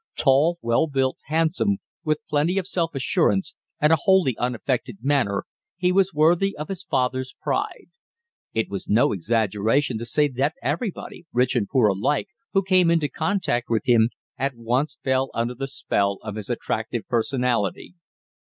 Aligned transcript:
Tall, 0.17 0.57
well 0.63 0.87
built, 0.87 1.19
handsome, 1.25 1.77
with 2.03 2.25
plenty 2.27 2.57
of 2.57 2.65
self 2.65 2.95
assurance 2.95 3.53
and 3.79 3.93
a 3.93 3.97
wholly 4.01 4.35
unaffected 4.35 4.97
manner, 5.03 5.45
he 5.77 5.91
was 5.91 6.11
worthy 6.11 6.57
of 6.57 6.69
his 6.69 6.83
father's 6.83 7.35
pride. 7.39 7.89
It 8.51 8.67
was 8.67 8.89
no 8.89 9.11
exaggeration 9.11 9.99
to 9.99 10.05
say 10.07 10.27
that 10.27 10.55
everybody, 10.63 11.27
rich 11.31 11.55
and 11.55 11.69
poor 11.69 11.85
alike, 11.87 12.29
who 12.53 12.63
came 12.63 12.89
into 12.89 13.09
contact 13.09 13.69
with 13.69 13.85
him, 13.87 14.09
at 14.39 14.55
once 14.55 14.97
fell 15.03 15.29
under 15.35 15.53
the 15.53 15.67
spell 15.67 16.17
of 16.23 16.33
his 16.35 16.49
attractive 16.49 17.07
personality. 17.07 17.93